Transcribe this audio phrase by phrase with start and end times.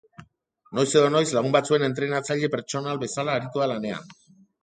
[0.77, 4.11] Noiz edo noiz, lagun batzuen entrenatzaile pertsonal bezala aritu da lanean.